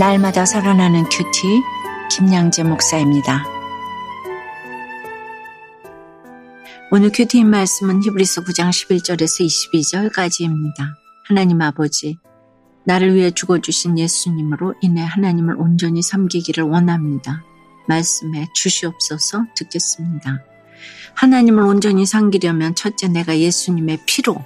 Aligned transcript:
날마다 0.00 0.46
살아나는 0.46 1.04
큐티 1.10 1.62
김양재 2.10 2.62
목사입니다. 2.62 3.44
오늘 6.90 7.12
큐티인 7.12 7.50
말씀은 7.50 8.02
히브리서 8.04 8.44
9장 8.44 8.70
11절에서 8.70 9.44
22절까지입니다. 9.44 10.94
하나님 11.28 11.60
아버지, 11.60 12.16
나를 12.84 13.14
위해 13.14 13.30
죽어주신 13.30 13.98
예수님으로 13.98 14.72
인해 14.80 15.02
하나님을 15.02 15.56
온전히 15.58 16.00
섬기기를 16.00 16.64
원합니다. 16.64 17.44
말씀해 17.86 18.46
주시옵소서 18.54 19.44
듣겠습니다. 19.54 20.42
하나님을 21.12 21.62
온전히 21.62 22.06
섬기려면 22.06 22.74
첫째 22.74 23.06
내가 23.08 23.38
예수님의 23.38 24.04
피로 24.06 24.42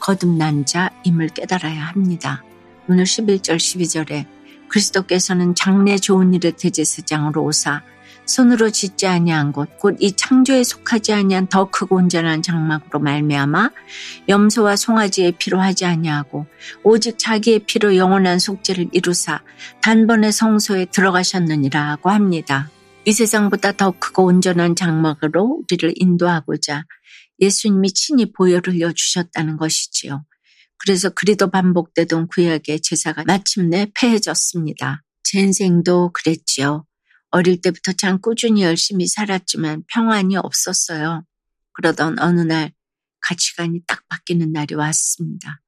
거듭난 0.00 0.66
자임을 0.66 1.28
깨달아야 1.28 1.80
합니다. 1.80 2.42
오늘 2.88 3.04
11절 3.04 3.54
12절에 3.54 4.36
그리스도께서는 4.68 5.54
장래 5.54 5.96
좋은 5.96 6.34
일의 6.34 6.52
대제사장으로 6.52 7.44
오사 7.44 7.82
손으로 8.26 8.70
짓지 8.70 9.06
아니한 9.06 9.52
것곧이 9.52 10.12
창조에 10.16 10.64
속하지 10.64 11.12
아니한 11.12 11.46
더 11.46 11.70
크고 11.70 11.96
온전한 11.96 12.42
장막으로 12.42 12.98
말미암아 12.98 13.70
염소와 14.28 14.76
송아지의 14.76 15.32
피로 15.38 15.60
하지 15.60 15.84
아니하고 15.84 16.46
오직 16.82 17.18
자기의 17.18 17.60
피로 17.60 17.96
영원한 17.96 18.38
속죄를 18.38 18.88
이루사 18.92 19.42
단번에 19.80 20.32
성소에 20.32 20.86
들어가셨느니라고 20.86 22.10
합니다. 22.10 22.68
이 23.04 23.12
세상보다 23.12 23.72
더 23.72 23.92
크고 23.92 24.24
온전한 24.24 24.74
장막으로 24.74 25.62
우리를 25.62 25.92
인도하고자 25.94 26.84
예수님이 27.40 27.92
친히 27.92 28.32
보혈을 28.32 28.74
흘려 28.74 28.92
주셨다는 28.92 29.56
것이지요. 29.56 30.24
그래서 30.78 31.10
그리도 31.10 31.50
반복되던 31.50 32.28
구약의 32.28 32.80
제사가 32.80 33.24
마침내 33.26 33.90
폐해졌습니다. 33.94 35.02
제 35.22 35.40
인생도 35.40 36.12
그랬지요. 36.12 36.84
어릴 37.30 37.60
때부터 37.60 37.92
참 37.92 38.20
꾸준히 38.20 38.62
열심히 38.62 39.06
살았지만 39.06 39.84
평안이 39.88 40.36
없었어요. 40.36 41.24
그러던 41.72 42.18
어느 42.20 42.40
날 42.40 42.72
가치관이 43.20 43.82
딱 43.86 44.06
바뀌는 44.08 44.52
날이 44.52 44.74
왔습니다. 44.74 45.60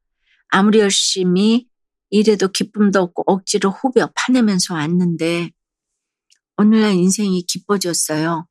아무리 0.49 0.79
열심히 0.79 1.67
일해도 2.11 2.49
기쁨도 2.49 3.01
없고 3.03 3.25
억지로 3.27 3.71
후벼 3.71 4.13
파내면서 4.15 4.75
왔는데 4.75 5.51
오늘날 6.57 6.95
인생이 6.95 7.43
기뻐졌어요. 7.43 8.47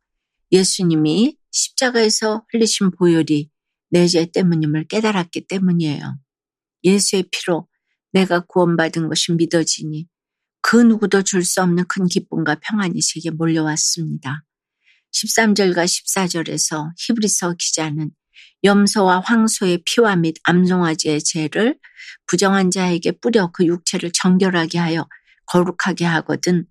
예수님이 0.52 1.38
십자가에서 1.52 2.46
흘리신 2.52 2.92
보혈이 2.92 3.50
내 3.90 4.08
죄 4.08 4.26
때문임을 4.26 4.88
깨달았기 4.88 5.48
때문이에요. 5.48 6.18
예수의 6.88 7.26
피로 7.32 7.68
내가 8.14 8.40
구원받은 8.40 9.10
것이 9.10 9.34
믿어지니 9.34 10.08
그 10.62 10.78
누구도 10.78 11.22
줄 11.22 11.44
수 11.44 11.62
없는 11.62 11.86
큰 11.88 12.08
기쁨과 12.08 12.56
평안이 12.62 13.00
제게 13.02 13.30
몰려왔습니다. 13.30 14.44
13절과 15.14 15.86
14절에서 15.86 16.92
히브리서 16.98 17.56
기자는 17.58 18.12
염소와 18.64 19.22
황소의 19.22 19.84
피와 19.86 20.16
및 20.16 20.36
암송아지의 20.44 21.24
죄를 21.24 21.78
부정한 22.28 22.72
자에게 22.72 23.14
뿌려 23.20 23.52
그 23.52 23.66
육체를 23.66 24.12
정결하게 24.14 24.78
하여 24.80 25.08
거룩하게 25.46 26.06
하거든 26.06 26.66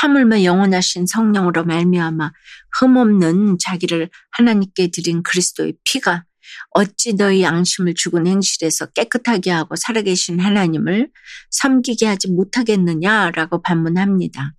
하물며 0.00 0.44
영원하신 0.44 1.06
성령으로 1.06 1.64
말미암아 1.64 2.32
흠없는 2.78 3.58
자기를 3.58 4.10
하나님께 4.30 4.88
드린 4.88 5.22
그리스도의 5.22 5.74
피가 5.84 6.24
어찌 6.70 7.14
너희 7.14 7.42
양심을 7.42 7.94
죽은 7.94 8.26
행실에서 8.26 8.86
깨끗하게 8.86 9.50
하고 9.50 9.76
살아계신 9.76 10.40
하나님을 10.40 11.10
섬기게 11.50 12.06
하지 12.06 12.30
못하겠느냐라고 12.30 13.62
반문합니다. 13.62 14.54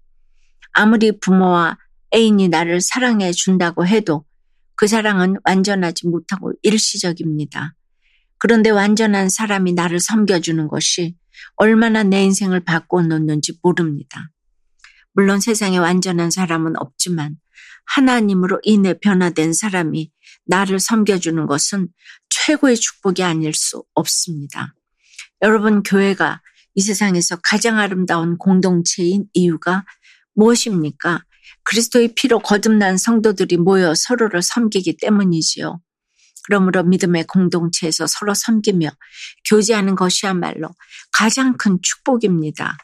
아무리 0.71 1.17
부모와 1.19 1.77
애인이 2.13 2.49
나를 2.49 2.81
사랑해 2.81 3.31
준다고 3.31 3.85
해도 3.85 4.25
그 4.75 4.87
사랑은 4.87 5.37
완전하지 5.45 6.07
못하고 6.07 6.53
일시적입니다. 6.61 7.75
그런데 8.37 8.69
완전한 8.69 9.29
사람이 9.29 9.73
나를 9.73 9.99
섬겨주는 9.99 10.67
것이 10.67 11.15
얼마나 11.55 12.03
내 12.03 12.23
인생을 12.23 12.63
바꿔놓는지 12.63 13.59
모릅니다. 13.61 14.29
물론 15.13 15.39
세상에 15.39 15.77
완전한 15.77 16.29
사람은 16.29 16.77
없지만 16.77 17.37
하나님으로 17.85 18.59
인해 18.63 18.95
변화된 18.99 19.53
사람이 19.53 20.11
나를 20.45 20.79
섬겨주는 20.79 21.45
것은 21.45 21.87
최고의 22.29 22.75
축복이 22.77 23.23
아닐 23.23 23.53
수 23.53 23.83
없습니다. 23.93 24.73
여러분, 25.41 25.83
교회가 25.83 26.41
이 26.75 26.81
세상에서 26.81 27.37
가장 27.43 27.79
아름다운 27.79 28.37
공동체인 28.37 29.25
이유가 29.33 29.85
무엇입니까? 30.33 31.23
그리스도의 31.63 32.13
피로 32.15 32.39
거듭난 32.39 32.97
성도들이 32.97 33.57
모여 33.57 33.93
서로를 33.95 34.41
섬기기 34.41 34.97
때문이지요. 34.97 35.79
그러므로 36.43 36.83
믿음의 36.83 37.25
공동체에서 37.25 38.05
서로 38.07 38.33
섬기며 38.33 38.89
교제하는 39.49 39.95
것이야말로 39.95 40.69
가장 41.11 41.57
큰 41.57 41.79
축복입니다. 41.81 42.77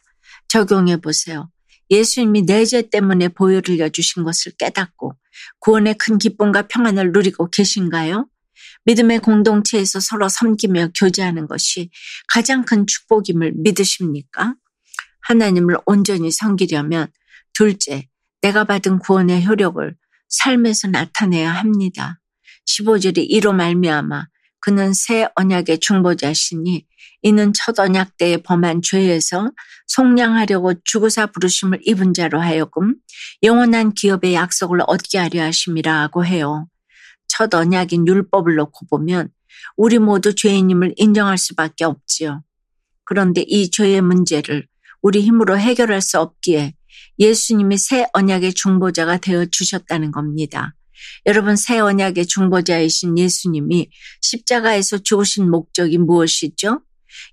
적용해 0.47 0.97
보세요. 0.97 1.49
예수님이 1.91 2.43
내 2.45 2.65
죄 2.65 2.89
때문에 2.89 3.27
보혈을 3.27 3.63
흘려주신 3.67 4.23
것을 4.23 4.53
깨닫고 4.57 5.13
구원의 5.59 5.95
큰 5.97 6.17
기쁨과 6.17 6.67
평안을 6.67 7.11
누리고 7.11 7.49
계신가요? 7.49 8.27
믿음의 8.85 9.19
공동체에서 9.19 9.99
서로 9.99 10.27
섬기며 10.29 10.89
교제하는 10.95 11.47
것이 11.47 11.91
가장 12.27 12.63
큰 12.65 12.87
축복임을 12.87 13.53
믿으십니까? 13.57 14.55
하나님을 15.21 15.77
온전히 15.85 16.31
섬기려면 16.31 17.07
둘째, 17.53 18.07
내가 18.41 18.63
받은 18.63 18.99
구원의 18.99 19.45
효력을 19.45 19.95
삶에서 20.29 20.87
나타내야 20.87 21.51
합니다. 21.51 22.19
15절이 22.65 23.25
이로 23.29 23.53
말미암아 23.53 24.25
그는 24.61 24.93
새 24.93 25.27
언약의 25.35 25.79
중보자시니 25.79 26.85
이는 27.23 27.53
첫 27.53 27.79
언약 27.79 28.17
때에 28.17 28.37
범한 28.37 28.81
죄에서 28.81 29.51
속량하려고 29.87 30.75
주구사 30.83 31.27
부르심을 31.27 31.79
입은 31.83 32.13
자로 32.13 32.39
하여금 32.39 32.95
영원한 33.43 33.93
기업의 33.93 34.33
약속을 34.33 34.79
얻게 34.87 35.17
하려 35.17 35.43
하심이라고 35.43 36.25
해요. 36.25 36.67
첫 37.27 37.53
언약인 37.53 38.07
율법을 38.07 38.55
놓고 38.55 38.85
보면 38.87 39.29
우리 39.77 39.99
모두 39.99 40.33
죄인임을 40.35 40.93
인정할 40.95 41.37
수밖에 41.37 41.83
없지요. 41.83 42.43
그런데 43.03 43.43
이 43.47 43.69
죄의 43.69 44.01
문제를 44.01 44.67
우리 45.01 45.21
힘으로 45.21 45.57
해결할 45.57 46.01
수 46.01 46.19
없기에 46.19 46.75
예수님이 47.19 47.77
새 47.77 48.07
언약의 48.13 48.53
중보자가 48.53 49.17
되어 49.17 49.45
주셨다는 49.45 50.11
겁니다. 50.11 50.75
여러분 51.25 51.55
새 51.55 51.79
언약의 51.79 52.25
중보자이신 52.27 53.17
예수님이 53.17 53.89
십자가에서 54.21 54.99
죽으신 54.99 55.49
목적이 55.49 55.97
무엇이죠? 55.99 56.81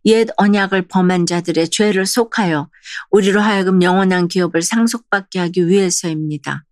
옛 0.04 0.28
언약을 0.36 0.88
범한 0.88 1.26
자들의 1.26 1.70
죄를 1.70 2.06
속하여 2.06 2.68
우리로 3.10 3.40
하여금 3.40 3.82
영원한 3.82 4.28
기업을 4.28 4.62
상속받게 4.62 5.38
하기 5.38 5.68
위해서입니다. 5.68 6.64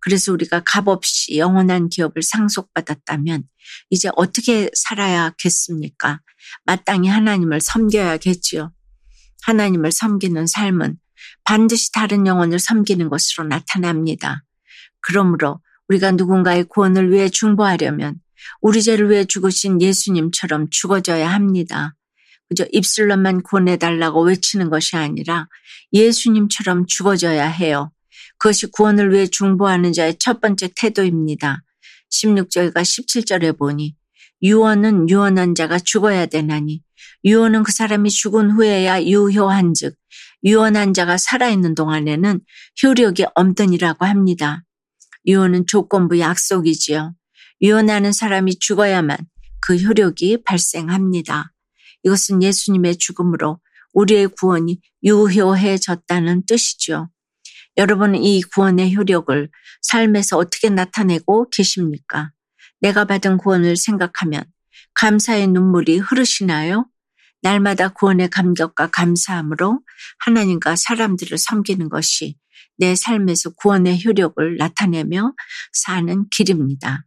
그래서 0.00 0.32
우리가 0.32 0.62
값없이 0.64 1.36
영원한 1.36 1.88
기업을 1.88 2.22
상속받았다면 2.22 3.44
이제 3.90 4.08
어떻게 4.16 4.70
살아야겠습니까? 4.74 6.20
마땅히 6.64 7.08
하나님을 7.08 7.60
섬겨야겠지요. 7.60 8.72
하나님을 9.42 9.92
섬기는 9.92 10.46
삶은 10.46 10.96
반드시 11.44 11.92
다른 11.92 12.26
영혼을 12.26 12.58
섬기는 12.58 13.08
것으로 13.08 13.46
나타납니다. 13.46 14.42
그러므로 15.00 15.60
우리가 15.90 16.12
누군가의 16.12 16.64
구원을 16.64 17.10
위해 17.10 17.28
중보하려면 17.28 18.20
우리 18.60 18.80
죄를 18.82 19.10
위해 19.10 19.24
죽으신 19.24 19.82
예수님처럼 19.82 20.70
죽어져야 20.70 21.28
합니다. 21.28 21.96
그저 22.48 22.64
입술로만 22.70 23.42
구원해달라고 23.42 24.22
외치는 24.22 24.70
것이 24.70 24.96
아니라 24.96 25.48
예수님처럼 25.92 26.86
죽어져야 26.86 27.46
해요. 27.46 27.92
그것이 28.38 28.66
구원을 28.66 29.12
위해 29.12 29.26
중보하는 29.26 29.92
자의 29.92 30.16
첫 30.18 30.40
번째 30.40 30.70
태도입니다. 30.76 31.62
16절과 32.10 32.74
17절에 32.74 33.58
보니 33.58 33.96
유언은 34.42 35.10
유언한 35.10 35.54
자가 35.54 35.78
죽어야 35.78 36.26
되나니 36.26 36.82
유언은 37.24 37.64
그 37.64 37.72
사람이 37.72 38.10
죽은 38.10 38.52
후에야 38.52 39.02
유효한 39.04 39.74
즉 39.74 39.94
유언한 40.44 40.94
자가 40.94 41.18
살아있는 41.18 41.74
동안에는 41.74 42.40
효력이 42.82 43.26
없더니라고 43.34 44.06
합니다. 44.06 44.64
유언은 45.26 45.66
조건부 45.66 46.18
약속이지요. 46.18 47.14
유언하는 47.62 48.12
사람이 48.12 48.58
죽어야만 48.58 49.18
그 49.60 49.76
효력이 49.76 50.42
발생합니다. 50.44 51.52
이것은 52.04 52.42
예수님의 52.42 52.96
죽음으로 52.96 53.58
우리의 53.92 54.28
구원이 54.28 54.80
유효해졌다는 55.02 56.44
뜻이죠. 56.46 57.10
여러분은 57.76 58.22
이 58.22 58.42
구원의 58.42 58.96
효력을 58.96 59.48
삶에서 59.82 60.38
어떻게 60.38 60.70
나타내고 60.70 61.50
계십니까? 61.50 62.30
내가 62.80 63.04
받은 63.04 63.36
구원을 63.38 63.76
생각하면 63.76 64.44
감사의 64.94 65.48
눈물이 65.48 65.98
흐르시나요? 65.98 66.86
날마다 67.42 67.88
구원의 67.88 68.28
감격과 68.28 68.88
감사함으로 68.88 69.80
하나님과 70.18 70.76
사람들을 70.76 71.38
섬기는 71.38 71.88
것이 71.88 72.36
내 72.80 72.94
삶에서 72.94 73.50
구원의 73.50 74.02
효력을 74.06 74.56
나타내며 74.56 75.34
사는 75.70 76.26
길입니다. 76.30 77.04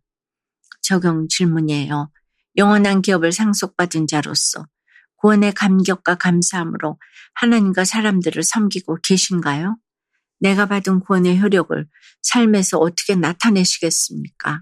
적용 0.83 1.27
질문이에요. 1.27 2.11
영원한 2.57 3.01
기업을 3.01 3.31
상속받은 3.31 4.05
자로서 4.05 4.67
구원의 5.15 5.53
감격과 5.53 6.15
감사함으로 6.15 6.99
하나님과 7.33 7.85
사람들을 7.85 8.43
섬기고 8.43 8.99
계신가요? 9.01 9.77
내가 10.39 10.67
받은 10.67 10.99
구원의 10.99 11.41
효력을 11.41 11.87
삶에서 12.21 12.77
어떻게 12.77 13.15
나타내시겠습니까? 13.15 14.61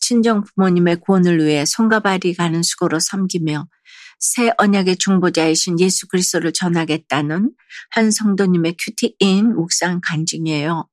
친정 0.00 0.44
부모님의 0.44 1.00
구원을 1.00 1.44
위해 1.44 1.66
손과 1.66 2.00
발이 2.00 2.32
가는 2.32 2.62
수고로 2.62 3.00
섬기며 3.00 3.68
새 4.18 4.52
언약의 4.58 4.96
중보자이신 4.96 5.80
예수 5.80 6.08
그리스도를 6.08 6.52
전하겠다는 6.52 7.52
한 7.90 8.10
성도님의 8.10 8.76
큐티인 8.78 9.54
묵상 9.54 10.00
간증이에요. 10.02 10.88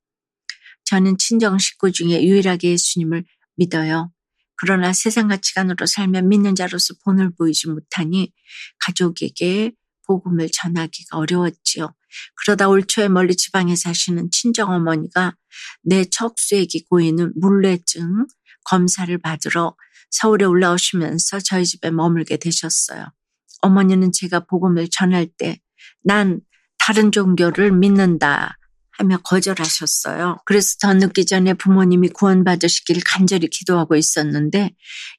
저는 0.84 1.16
친정 1.18 1.58
식구 1.58 1.92
중에 1.92 2.22
유일하게 2.22 2.72
예수님을 2.72 3.24
믿어요. 3.56 4.12
그러나 4.56 4.92
세상 4.92 5.28
가치관으로 5.28 5.86
살면 5.86 6.28
믿는 6.28 6.54
자로서 6.54 6.94
본을 7.04 7.34
보이지 7.36 7.68
못하니 7.68 8.32
가족에게 8.86 9.72
복음을 10.06 10.48
전하기가 10.52 11.16
어려웠지요. 11.16 11.92
그러다 12.36 12.68
올 12.68 12.84
초에 12.84 13.08
멀리 13.08 13.34
지방에 13.34 13.74
사시는 13.74 14.30
친정 14.30 14.70
어머니가 14.70 15.34
내 15.82 16.04
척수액이 16.04 16.84
고이는 16.88 17.32
물뇌증 17.36 18.26
검사를 18.64 19.18
받으러 19.18 19.74
서울에 20.14 20.44
올라오시면서 20.44 21.40
저희 21.40 21.64
집에 21.64 21.90
머물게 21.90 22.36
되셨어요. 22.36 23.06
어머니는 23.62 24.12
제가 24.12 24.40
복음을 24.40 24.88
전할 24.90 25.26
때 25.26 25.58
난 26.04 26.40
다른 26.78 27.10
종교를 27.10 27.72
믿는다 27.72 28.58
하며 28.96 29.18
거절하셨어요. 29.24 30.36
그래서 30.44 30.76
더 30.80 30.94
늦기 30.94 31.26
전에 31.26 31.54
부모님이 31.54 32.10
구원받으시길 32.10 33.02
간절히 33.04 33.48
기도하고 33.48 33.96
있었는데 33.96 34.70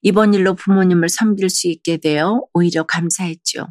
이번 0.02 0.34
일로 0.34 0.56
부모님을 0.56 1.10
섬길 1.10 1.50
수 1.50 1.68
있게 1.68 1.98
되어 1.98 2.42
오히려 2.54 2.84
감사했죠. 2.84 3.68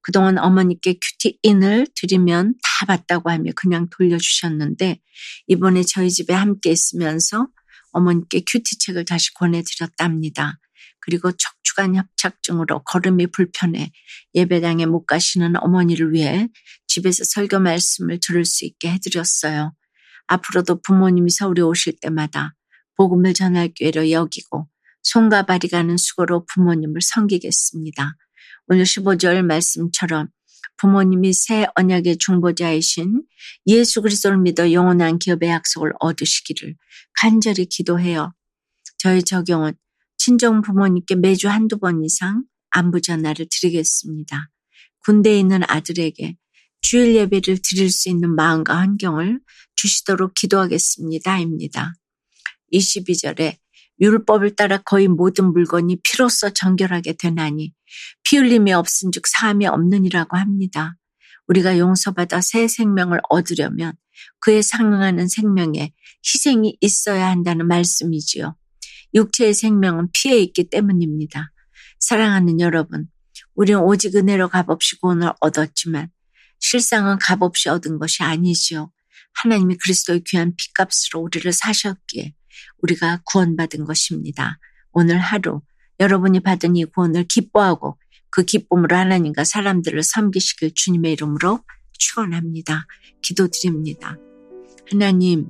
그동안 0.00 0.38
어머니께 0.38 0.98
큐티인을 1.00 1.88
드리면 1.94 2.54
다 2.62 2.86
받다고 2.86 3.30
하며 3.30 3.50
그냥 3.54 3.88
돌려주셨는데 3.90 5.00
이번에 5.48 5.82
저희 5.82 6.10
집에 6.10 6.32
함께 6.32 6.70
있으면서 6.70 7.48
어머니께 7.92 8.42
큐티책을 8.46 9.04
다시 9.04 9.32
권해드렸답니다. 9.34 10.58
그리고 11.00 11.32
척추관 11.32 11.96
협착증으로 11.96 12.84
걸음이 12.84 13.28
불편해 13.28 13.90
예배당에 14.34 14.86
못 14.86 15.06
가시는 15.06 15.56
어머니를 15.56 16.12
위해 16.12 16.48
집에서 16.86 17.24
설교 17.24 17.58
말씀을 17.60 18.18
들을 18.20 18.44
수 18.44 18.64
있게 18.64 18.90
해드렸어요. 18.92 19.74
앞으로도 20.26 20.80
부모님이 20.82 21.30
서울에 21.30 21.62
오실 21.62 21.94
때마다 22.00 22.54
복음을 22.96 23.34
전할 23.34 23.68
기회로 23.68 24.10
여기고 24.10 24.68
손과 25.02 25.42
발이 25.46 25.68
가는 25.68 25.96
수고로 25.96 26.46
부모님을 26.46 27.00
섬기겠습니다. 27.02 28.14
오늘 28.68 28.84
15절 28.84 29.42
말씀처럼 29.42 30.28
부모님이 30.76 31.32
새 31.32 31.66
언약의 31.74 32.18
중보자이신 32.18 33.22
예수 33.66 34.02
그리스도를 34.02 34.38
믿어 34.38 34.72
영원한 34.72 35.18
기업의 35.18 35.48
약속을 35.48 35.92
얻으시기를 36.00 36.74
간절히 37.20 37.66
기도해요. 37.66 38.32
저희 38.98 39.22
적용은 39.22 39.74
친정 40.16 40.62
부모님께 40.62 41.16
매주 41.16 41.48
한두 41.48 41.78
번 41.78 42.04
이상 42.04 42.44
안부 42.70 43.00
전화를 43.00 43.46
드리겠습니다. 43.50 44.50
군대에 45.04 45.38
있는 45.38 45.62
아들에게 45.66 46.36
주일 46.80 47.14
예배를 47.14 47.58
드릴 47.62 47.90
수 47.90 48.08
있는 48.08 48.34
마음과 48.34 48.76
환경을 48.76 49.40
주시도록 49.76 50.34
기도하겠습니다. 50.34 51.38
입니다. 51.38 51.94
22절에 52.72 53.61
율법을 54.02 54.56
따라 54.56 54.78
거의 54.78 55.06
모든 55.06 55.52
물건이 55.52 56.00
피로써 56.02 56.50
정결하게 56.50 57.14
되나니 57.14 57.72
피 58.24 58.36
흘림이 58.36 58.72
없은즉 58.72 59.28
사함이 59.28 59.66
없느니라고 59.66 60.36
합니다. 60.36 60.96
우리가 61.46 61.78
용서받아 61.78 62.40
새 62.40 62.66
생명을 62.66 63.20
얻으려면 63.30 63.92
그에 64.40 64.60
상응하는 64.60 65.28
생명에 65.28 65.92
희생이 66.26 66.78
있어야 66.80 67.28
한다는 67.28 67.68
말씀이지요. 67.68 68.56
육체의 69.14 69.54
생명은 69.54 70.08
피해 70.12 70.38
있기 70.38 70.68
때문입니다. 70.68 71.52
사랑하는 72.00 72.60
여러분, 72.60 73.06
우리는 73.54 73.80
오직 73.80 74.16
은혜로 74.16 74.48
값없이 74.48 74.98
구원을 74.98 75.32
얻었지만 75.40 76.10
실상은 76.58 77.18
값없이 77.20 77.68
얻은 77.68 77.98
것이 77.98 78.24
아니지요. 78.24 78.90
하나님이 79.34 79.76
그리스도의 79.76 80.22
귀한 80.26 80.54
피값으로 80.56 81.20
우리를 81.20 81.52
사셨기에 81.52 82.34
우리가 82.82 83.22
구원받은 83.24 83.84
것입니다. 83.84 84.58
오늘 84.92 85.18
하루 85.18 85.60
여러분이 86.00 86.40
받은 86.40 86.76
이 86.76 86.84
구원을 86.84 87.24
기뻐하고 87.24 87.98
그 88.30 88.44
기쁨으로 88.44 88.96
하나님과 88.96 89.44
사람들을 89.44 90.02
섬기시길 90.02 90.72
주님의 90.74 91.12
이름으로 91.12 91.60
축원합니다. 91.98 92.86
기도드립니다. 93.20 94.16
하나님, 94.90 95.48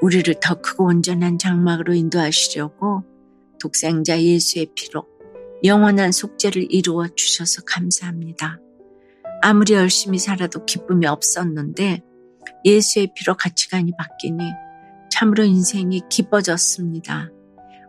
우리를 0.00 0.32
더 0.40 0.60
크고 0.60 0.86
온전한 0.86 1.38
장막으로 1.38 1.94
인도하시려고 1.94 3.04
독생자 3.60 4.22
예수의 4.22 4.68
피로 4.74 5.06
영원한 5.64 6.12
속죄를 6.12 6.68
이루어 6.70 7.08
주셔서 7.08 7.62
감사합니다. 7.62 8.60
아무리 9.42 9.74
열심히 9.74 10.18
살아도 10.18 10.64
기쁨이 10.64 11.06
없었는데 11.06 12.02
예수의 12.64 13.12
피로 13.16 13.34
가치관이 13.34 13.92
바뀌니 13.98 14.38
참으로 15.18 15.42
인생이 15.42 16.02
기뻐졌습니다. 16.08 17.32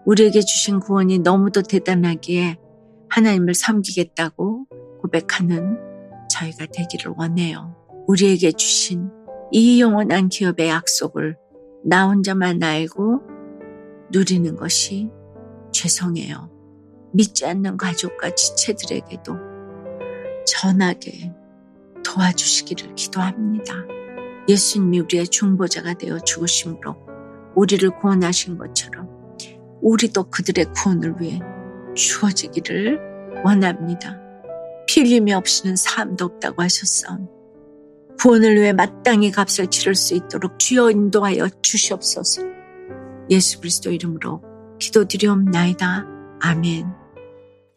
우리에게 0.03 0.41
주신 0.41 0.79
구원이 0.79 1.19
너무도 1.19 1.61
대단하기에 1.61 2.57
하나님을 3.07 3.53
섬기겠다고 3.53 4.65
고백하는 4.99 5.77
저희가 6.31 6.65
되기를 6.73 7.13
원해요. 7.15 7.75
우리에게 8.07 8.51
주신 8.53 9.11
이 9.51 9.79
영원한 9.79 10.29
기업의 10.29 10.69
약속을 10.69 11.37
나 11.85 12.07
혼자만 12.07 12.63
알고 12.63 13.21
누리는 14.11 14.55
것이 14.55 15.11
죄송해요. 15.71 16.49
믿지 17.13 17.45
않는 17.45 17.77
가족과 17.77 18.33
지체들에게도 18.33 19.35
전하게 20.47 21.31
도와주시기를 22.03 22.95
기도합니다. 22.95 23.75
예수님이 24.47 25.01
우리의 25.01 25.27
중보자가 25.27 25.93
되어 25.93 26.17
죽으심으로 26.17 27.08
우리를 27.59 27.89
구원하신 27.99 28.57
것처럼 28.57 29.09
우리도 29.81 30.29
그들의 30.29 30.67
구원을 30.75 31.15
위해 31.19 31.41
주어지기를 31.93 32.99
원합니다. 33.43 34.17
필림이 34.87 35.33
없이는 35.33 35.75
삶도 35.75 36.23
없다고 36.23 36.61
하셨사오니 36.61 37.27
구원을 38.17 38.55
위해 38.55 38.71
마땅히 38.71 39.31
값을 39.31 39.67
치를 39.67 39.95
수 39.95 40.15
있도록 40.15 40.57
주여 40.57 40.91
인도하여 40.91 41.49
주시옵소서. 41.61 42.43
예수 43.29 43.59
그리스도 43.59 43.91
이름으로 43.91 44.41
기도드리옵나이다. 44.79 46.05
아멘. 46.41 46.85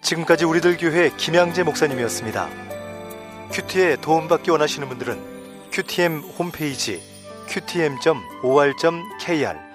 지금까지 0.01 0.45
우리들 0.45 0.77
교회 0.77 1.11
김양재 1.17 1.65
목사님이었습니다. 1.65 2.49
큐티에 3.51 3.97
도움받기 3.97 4.53
원하시는 4.53 4.89
분들은 4.89 5.19
큐티엠 5.73 6.21
홈페이지 6.21 7.01
qtm.or.kr 7.49 8.33